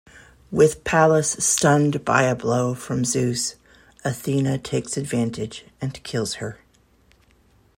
[0.49, 3.55] With Pallas stunned by a blow from Zeus,
[4.03, 6.57] Athena takes advantage and kills her.